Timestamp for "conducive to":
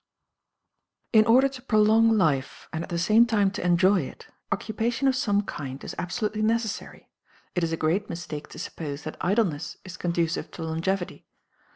9.97-10.63